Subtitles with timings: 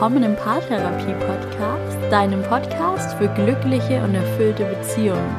[0.00, 5.36] willkommen im Paartherapie Podcast, deinem Podcast für glückliche und erfüllte Beziehungen.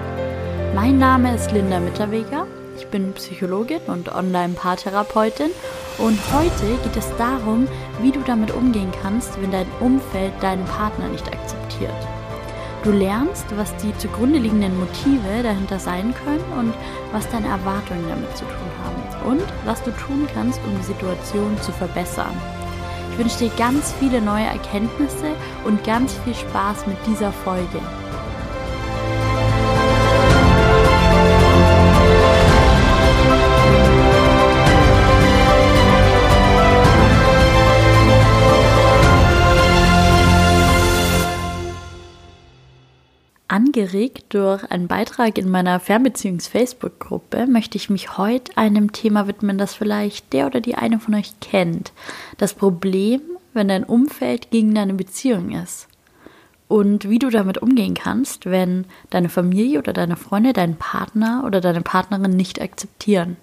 [0.76, 2.46] Mein Name ist Linda Mitterweger,
[2.78, 5.50] ich bin Psychologin und Online-Paartherapeutin
[5.98, 7.68] und heute geht es darum,
[8.04, 12.08] wie du damit umgehen kannst, wenn dein Umfeld deinen Partner nicht akzeptiert.
[12.84, 16.74] Du lernst, was die zugrunde liegenden Motive dahinter sein können und
[17.12, 21.60] was deine Erwartungen damit zu tun haben und was du tun kannst, um die Situation
[21.62, 22.38] zu verbessern.
[23.22, 27.80] Ich wünsche dir ganz viele neue Erkenntnisse und ganz viel Spaß mit dieser Folge.
[43.74, 49.76] Angeregt durch einen Beitrag in meiner Fernbeziehungs-Facebook-Gruppe möchte ich mich heute einem Thema widmen, das
[49.76, 51.94] vielleicht der oder die eine von euch kennt.
[52.38, 53.22] Das Problem,
[53.54, 55.88] wenn dein Umfeld gegen deine Beziehung ist.
[56.68, 61.62] Und wie du damit umgehen kannst, wenn deine Familie oder deine Freunde deinen Partner oder
[61.62, 63.38] deine Partnerin nicht akzeptieren.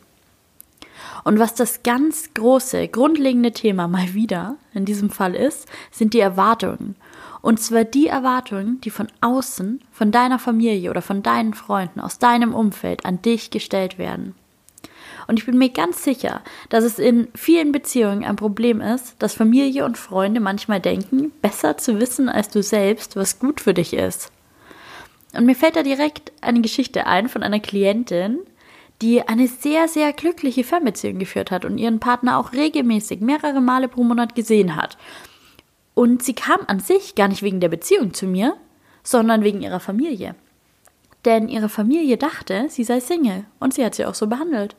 [1.24, 6.20] Und was das ganz große, grundlegende Thema mal wieder in diesem Fall ist, sind die
[6.20, 6.96] Erwartungen.
[7.41, 12.19] Und zwar die Erwartungen, die von außen, von deiner Familie oder von deinen Freunden, aus
[12.19, 14.34] deinem Umfeld an dich gestellt werden.
[15.28, 19.34] Und ich bin mir ganz sicher, dass es in vielen Beziehungen ein Problem ist, dass
[19.34, 23.92] Familie und Freunde manchmal denken, besser zu wissen als du selbst, was gut für dich
[23.92, 24.33] ist.
[25.34, 28.39] Und mir fällt da direkt eine Geschichte ein von einer Klientin,
[29.03, 33.89] die eine sehr, sehr glückliche Fernbeziehung geführt hat und ihren Partner auch regelmäßig mehrere Male
[33.89, 34.97] pro Monat gesehen hat.
[35.98, 38.56] Und sie kam an sich gar nicht wegen der Beziehung zu mir,
[39.02, 40.36] sondern wegen ihrer Familie.
[41.24, 44.76] Denn ihre Familie dachte, sie sei Single und sie hat sie auch so behandelt.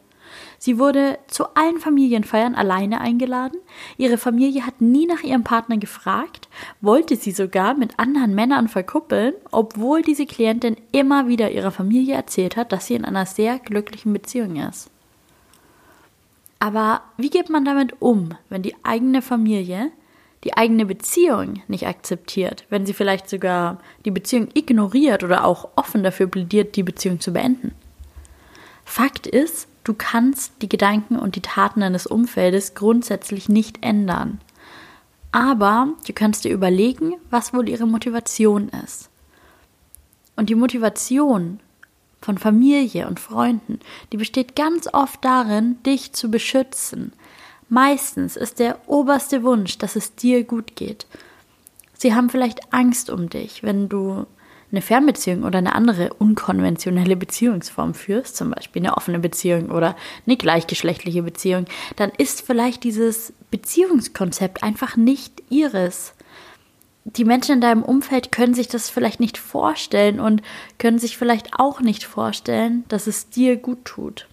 [0.59, 3.59] Sie wurde zu allen Familienfeiern alleine eingeladen.
[3.97, 6.47] Ihre Familie hat nie nach ihrem Partner gefragt,
[6.79, 12.55] wollte sie sogar mit anderen Männern verkuppeln, obwohl diese Klientin immer wieder ihrer Familie erzählt
[12.55, 14.89] hat, dass sie in einer sehr glücklichen Beziehung ist.
[16.59, 19.91] Aber wie geht man damit um, wenn die eigene Familie
[20.43, 26.03] die eigene Beziehung nicht akzeptiert, wenn sie vielleicht sogar die Beziehung ignoriert oder auch offen
[26.03, 27.73] dafür plädiert, die Beziehung zu beenden.
[28.85, 34.39] Fakt ist, du kannst die Gedanken und die Taten deines Umfeldes grundsätzlich nicht ändern.
[35.31, 39.09] Aber du kannst dir überlegen, was wohl ihre Motivation ist.
[40.35, 41.59] Und die Motivation
[42.21, 43.79] von Familie und Freunden,
[44.11, 47.13] die besteht ganz oft darin, dich zu beschützen,
[47.69, 51.05] Meistens ist der oberste Wunsch, dass es dir gut geht.
[51.93, 54.25] Sie haben vielleicht Angst um dich, wenn du
[54.71, 60.37] eine Fernbeziehung oder eine andere unkonventionelle Beziehungsform führst, zum Beispiel eine offene Beziehung oder eine
[60.37, 61.65] gleichgeschlechtliche Beziehung,
[61.95, 66.13] dann ist vielleicht dieses Beziehungskonzept einfach nicht ihres.
[67.03, 70.41] Die Menschen in deinem Umfeld können sich das vielleicht nicht vorstellen und
[70.77, 74.28] können sich vielleicht auch nicht vorstellen, dass es dir gut tut.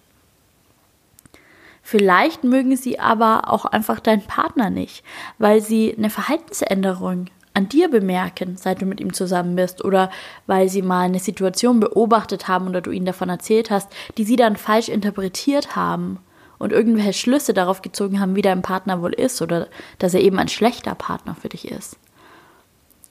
[1.89, 5.05] Vielleicht mögen sie aber auch einfach deinen Partner nicht,
[5.37, 10.11] weil sie eine Verhaltensänderung an dir bemerken, seit du mit ihm zusammen bist, oder
[10.47, 14.35] weil sie mal eine Situation beobachtet haben oder du ihnen davon erzählt hast, die sie
[14.35, 16.19] dann falsch interpretiert haben
[16.57, 20.39] und irgendwelche Schlüsse darauf gezogen haben, wie dein Partner wohl ist oder dass er eben
[20.39, 21.97] ein schlechter Partner für dich ist.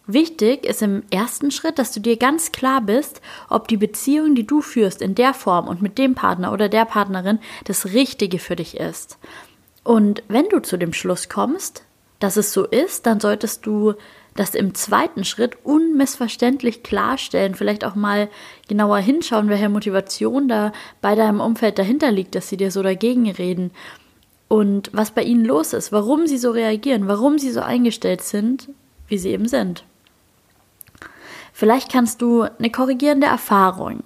[0.07, 4.47] Wichtig ist im ersten Schritt, dass du dir ganz klar bist, ob die Beziehung, die
[4.47, 8.55] du führst, in der Form und mit dem Partner oder der Partnerin das Richtige für
[8.55, 9.19] dich ist.
[9.83, 11.83] Und wenn du zu dem Schluss kommst,
[12.21, 13.95] dass es so ist, dann solltest du
[14.37, 18.29] das im zweiten Schritt unmissverständlich klarstellen, vielleicht auch mal
[18.69, 23.29] genauer hinschauen, welche Motivation da bei deinem Umfeld dahinter liegt, dass sie dir so dagegen
[23.31, 23.73] reden
[24.49, 28.69] und was bei ihnen los ist, warum sie so reagieren, warum sie so eingestellt sind,
[29.09, 29.85] wie sie eben sind.
[31.59, 34.03] Vielleicht kannst du eine korrigierende Erfahrung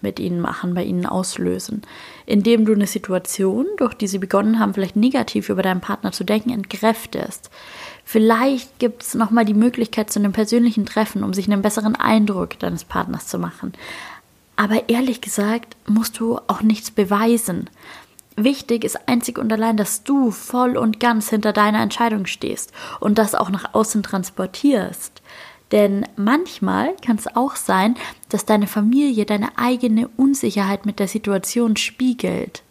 [0.00, 1.82] mit ihnen machen, bei ihnen auslösen,
[2.24, 6.24] indem du eine Situation, durch die sie begonnen haben, vielleicht negativ über deinen Partner zu
[6.24, 7.50] denken, entkräftest.
[8.06, 12.58] Vielleicht gibt es nochmal die Möglichkeit zu einem persönlichen Treffen, um sich einen besseren Eindruck
[12.58, 13.74] deines Partners zu machen.
[14.56, 17.68] Aber ehrlich gesagt musst du auch nichts beweisen.
[18.34, 23.18] Wichtig ist einzig und allein, dass du voll und ganz hinter deiner Entscheidung stehst und
[23.18, 25.20] das auch nach außen transportierst.
[25.72, 27.96] Denn manchmal kann es auch sein,
[28.28, 32.62] dass deine Familie deine eigene Unsicherheit mit der Situation spiegelt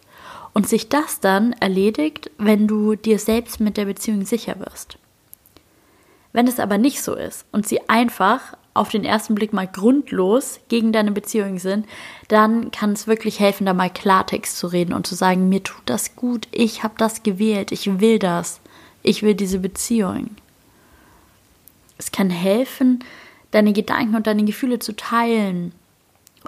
[0.53, 4.97] und sich das dann erledigt, wenn du dir selbst mit der Beziehung sicher wirst.
[6.31, 10.59] Wenn es aber nicht so ist und sie einfach auf den ersten Blick mal grundlos
[10.67, 11.85] gegen deine Beziehung sind,
[12.27, 15.83] dann kann es wirklich helfen, da mal Klartext zu reden und zu sagen, mir tut
[15.85, 18.61] das gut, ich habe das gewählt, ich will das,
[19.03, 20.31] ich will diese Beziehung.
[21.97, 23.03] Es kann helfen,
[23.51, 25.73] deine Gedanken und deine Gefühle zu teilen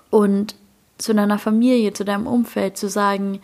[0.09, 0.55] und
[0.97, 3.41] zu deiner Familie, zu deinem Umfeld zu sagen,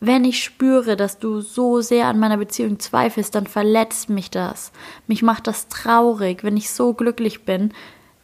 [0.00, 4.72] wenn ich spüre, dass du so sehr an meiner Beziehung zweifelst, dann verletzt mich das.
[5.06, 6.42] Mich macht das traurig.
[6.42, 7.72] Wenn ich so glücklich bin,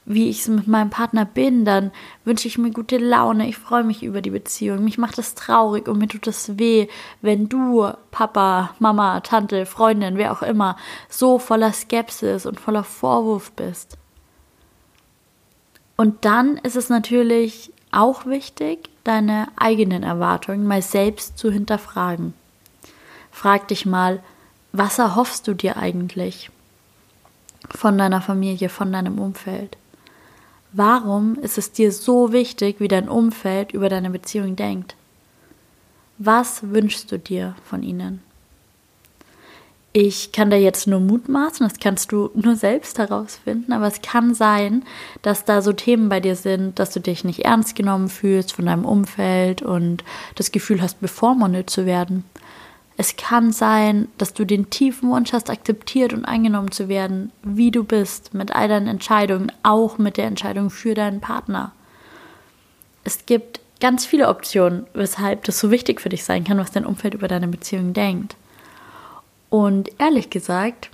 [0.08, 1.92] wie ich es mit meinem Partner bin, dann
[2.24, 3.46] wünsche ich mir gute Laune.
[3.46, 4.82] Ich freue mich über die Beziehung.
[4.82, 6.88] Mich macht das traurig und mir tut es weh,
[7.20, 10.76] wenn du, Papa, Mama, Tante, Freundin, wer auch immer,
[11.10, 13.98] so voller Skepsis und voller Vorwurf bist.
[15.96, 22.32] Und dann ist es natürlich auch wichtig, deine eigenen Erwartungen mal selbst zu hinterfragen.
[23.30, 24.22] Frag dich mal,
[24.72, 26.50] was erhoffst du dir eigentlich
[27.70, 29.76] von deiner Familie, von deinem Umfeld?
[30.72, 34.96] Warum ist es dir so wichtig, wie dein Umfeld über deine Beziehung denkt?
[36.18, 38.22] Was wünschst du dir von ihnen?
[39.94, 44.34] Ich kann da jetzt nur mutmaßen, das kannst du nur selbst herausfinden, aber es kann
[44.34, 44.84] sein,
[45.22, 48.66] dass da so Themen bei dir sind, dass du dich nicht ernst genommen fühlst von
[48.66, 50.04] deinem Umfeld und
[50.34, 52.24] das Gefühl hast, bevormundet zu werden.
[53.00, 57.70] Es kann sein, dass du den tiefen Wunsch hast, akzeptiert und angenommen zu werden, wie
[57.70, 61.70] du bist, mit all deinen Entscheidungen, auch mit der Entscheidung für deinen Partner.
[63.04, 66.84] Es gibt ganz viele Optionen, weshalb das so wichtig für dich sein kann, was dein
[66.84, 68.34] Umfeld über deine Beziehung denkt.
[69.48, 70.90] Und ehrlich gesagt,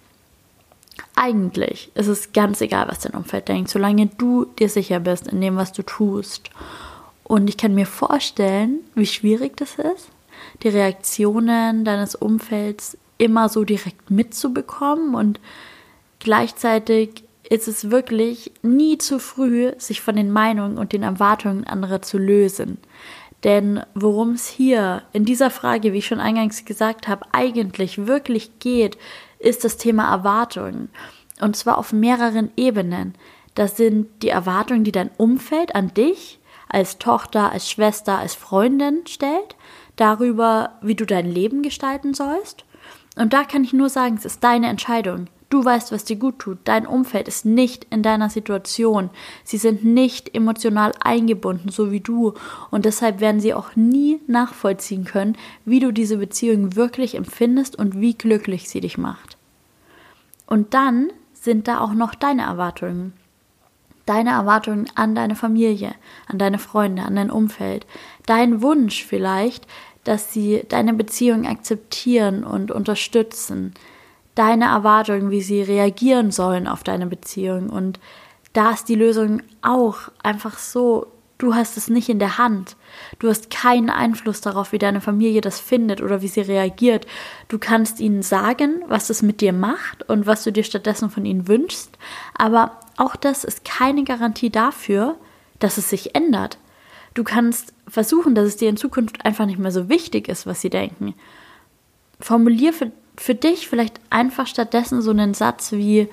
[1.16, 5.40] eigentlich ist es ganz egal, was dein Umfeld denkt, solange du dir sicher bist in
[5.40, 6.50] dem, was du tust.
[7.22, 10.10] Und ich kann mir vorstellen, wie schwierig das ist,
[10.62, 15.40] die Reaktionen deines Umfelds immer so direkt mitzubekommen und
[16.18, 22.00] gleichzeitig ist es wirklich nie zu früh, sich von den Meinungen und den Erwartungen anderer
[22.02, 22.78] zu lösen.
[23.44, 28.58] Denn worum es hier in dieser Frage, wie ich schon eingangs gesagt habe, eigentlich wirklich
[28.58, 28.96] geht,
[29.38, 30.88] ist das Thema Erwartungen.
[31.40, 33.14] Und zwar auf mehreren Ebenen.
[33.54, 39.06] Das sind die Erwartungen, die dein Umfeld an dich als Tochter, als Schwester, als Freundin
[39.06, 39.54] stellt,
[39.96, 42.64] darüber, wie du dein Leben gestalten sollst.
[43.16, 45.28] Und da kann ich nur sagen, es ist deine Entscheidung.
[45.50, 46.58] Du weißt, was dir gut tut.
[46.64, 49.10] Dein Umfeld ist nicht in deiner Situation.
[49.44, 52.34] Sie sind nicht emotional eingebunden, so wie du.
[52.72, 58.00] Und deshalb werden sie auch nie nachvollziehen können, wie du diese Beziehung wirklich empfindest und
[58.00, 59.36] wie glücklich sie dich macht.
[60.46, 63.12] Und dann sind da auch noch deine Erwartungen.
[64.06, 65.94] Deine Erwartungen an deine Familie,
[66.26, 67.86] an deine Freunde, an dein Umfeld.
[68.26, 69.66] Dein Wunsch vielleicht,
[70.04, 73.74] dass sie deine Beziehung akzeptieren und unterstützen
[74.34, 77.70] deine Erwartungen, wie sie reagieren sollen auf deine Beziehung.
[77.70, 78.00] Und
[78.52, 81.06] da ist die Lösung auch einfach so,
[81.44, 82.76] du hast es nicht in der Hand.
[83.18, 87.06] Du hast keinen Einfluss darauf, wie deine Familie das findet oder wie sie reagiert.
[87.48, 91.24] Du kannst ihnen sagen, was es mit dir macht und was du dir stattdessen von
[91.24, 91.98] ihnen wünschst.
[92.34, 95.16] Aber auch das ist keine Garantie dafür,
[95.58, 96.58] dass es sich ändert.
[97.12, 100.60] Du kannst versuchen, dass es dir in Zukunft einfach nicht mehr so wichtig ist, was
[100.60, 101.14] sie denken.
[102.20, 106.08] Formulier für für dich vielleicht einfach stattdessen so einen Satz wie,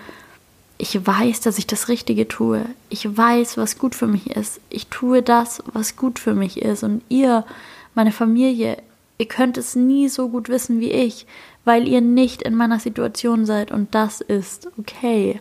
[0.82, 2.66] ich weiß, dass ich das Richtige tue.
[2.90, 4.60] Ich weiß, was gut für mich ist.
[4.72, 6.82] Ich tue das, was gut für mich ist.
[6.82, 7.46] Und ihr,
[7.94, 8.78] meine Familie,
[9.20, 11.28] ihr könnt es nie so gut wissen wie ich,
[11.66, 13.72] weil ihr nicht in meiner Situation seid.
[13.72, 15.40] Und das ist okay.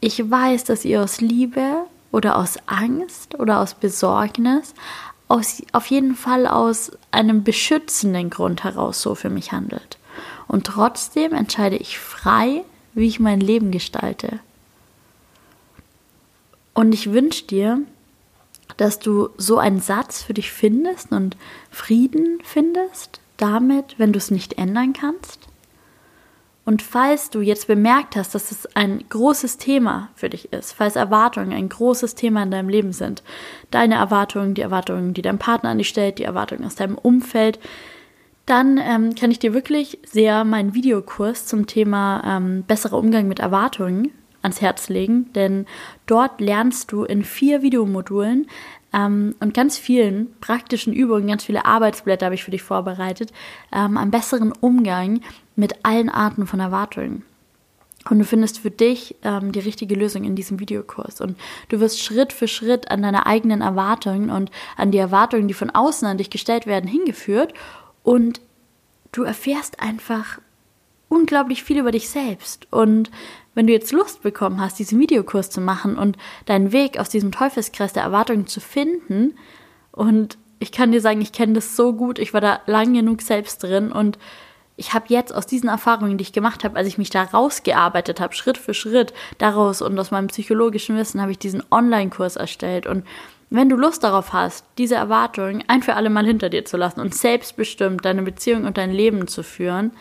[0.00, 4.72] Ich weiß, dass ihr aus Liebe oder aus Angst oder aus Besorgnis,
[5.28, 9.98] aus, auf jeden Fall aus einem beschützenden Grund heraus so für mich handelt.
[10.48, 14.40] Und trotzdem entscheide ich frei, wie ich mein Leben gestalte.
[16.72, 17.80] Und ich wünsche dir,
[18.76, 21.36] dass du so einen Satz für dich findest und
[21.70, 25.48] Frieden findest damit, wenn du es nicht ändern kannst.
[26.64, 30.96] Und falls du jetzt bemerkt hast, dass es ein großes Thema für dich ist, falls
[30.96, 33.22] Erwartungen ein großes Thema in deinem Leben sind,
[33.70, 37.58] deine Erwartungen, die Erwartungen, die dein Partner an dich stellt, die Erwartungen aus deinem Umfeld,
[38.46, 43.38] dann ähm, kann ich dir wirklich sehr meinen Videokurs zum Thema ähm, besserer Umgang mit
[43.38, 44.10] Erwartungen
[44.42, 45.64] ans Herz legen, denn
[46.06, 48.46] dort lernst du in vier Videomodulen
[48.92, 53.32] ähm, und ganz vielen praktischen Übungen, ganz viele Arbeitsblätter habe ich für dich vorbereitet,
[53.72, 55.20] ähm, einen besseren Umgang
[55.56, 57.24] mit allen Arten von Erwartungen.
[58.10, 61.22] Und du findest für dich ähm, die richtige Lösung in diesem Videokurs.
[61.22, 61.38] Und
[61.70, 65.70] du wirst Schritt für Schritt an deine eigenen Erwartungen und an die Erwartungen, die von
[65.70, 67.54] außen an dich gestellt werden, hingeführt
[68.04, 68.40] und
[69.10, 70.38] du erfährst einfach
[71.08, 72.68] unglaublich viel über dich selbst.
[72.70, 73.10] Und
[73.54, 77.32] wenn du jetzt Lust bekommen hast, diesen Videokurs zu machen und deinen Weg aus diesem
[77.32, 79.36] Teufelskreis der Erwartungen zu finden,
[79.90, 83.22] und ich kann dir sagen, ich kenne das so gut, ich war da lang genug
[83.22, 84.18] selbst drin und
[84.76, 88.18] ich habe jetzt aus diesen Erfahrungen, die ich gemacht habe, als ich mich da rausgearbeitet
[88.18, 92.88] habe, Schritt für Schritt daraus und aus meinem psychologischen Wissen, habe ich diesen Online-Kurs erstellt.
[92.88, 93.04] Und
[93.50, 97.00] wenn du Lust darauf hast, diese Erwartungen ein für alle Mal hinter dir zu lassen
[97.00, 99.92] und selbstbestimmt deine Beziehung und dein Leben zu führen,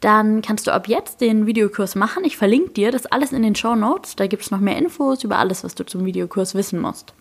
[0.00, 2.24] dann kannst du ab jetzt den Videokurs machen.
[2.24, 4.16] Ich verlinke dir das alles in den Show Notes.
[4.16, 7.14] Da gibt es noch mehr Infos über alles, was du zum Videokurs wissen musst.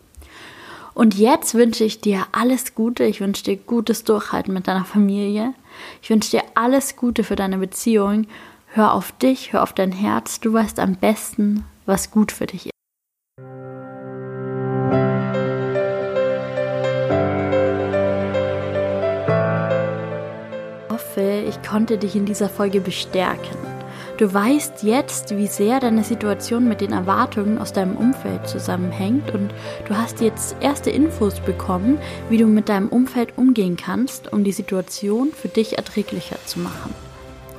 [0.94, 3.06] Und jetzt wünsche ich dir alles Gute.
[3.06, 5.54] Ich wünsche dir gutes Durchhalten mit deiner Familie.
[6.02, 8.28] Ich wünsche dir alles Gute für deine Beziehung.
[8.68, 10.40] Hör auf dich, hör auf dein Herz.
[10.40, 12.79] Du weißt am besten, was gut für dich ist.
[21.70, 23.58] Konnte dich in dieser Folge bestärken.
[24.18, 29.52] Du weißt jetzt, wie sehr deine Situation mit den Erwartungen aus deinem Umfeld zusammenhängt und
[29.88, 32.00] du hast jetzt erste Infos bekommen,
[32.30, 36.94] wie du mit deinem Umfeld umgehen kannst, um die Situation für dich erträglicher zu machen.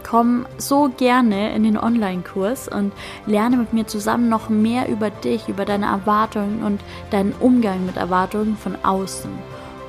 [0.06, 2.92] Komm so gerne in den Online-Kurs und
[3.26, 7.96] lerne mit mir zusammen noch mehr über dich, über deine Erwartungen und deinen Umgang mit
[7.96, 9.30] Erwartungen von außen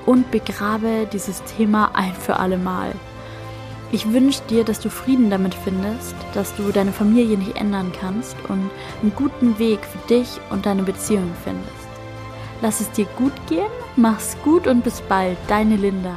[0.05, 2.93] und begrabe dieses Thema ein für alle Mal.
[3.93, 8.37] Ich wünsche dir, dass du Frieden damit findest, dass du deine Familie nicht ändern kannst
[8.47, 8.69] und
[9.01, 11.89] einen guten Weg für dich und deine Beziehung findest.
[12.61, 16.15] Lass es dir gut gehen, mach's gut und bis bald, deine Linda.